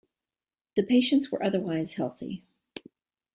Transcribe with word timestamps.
The 0.75 0.81
patients 0.81 1.31
were 1.31 1.43
otherwise 1.43 1.93
healthy. 1.93 2.43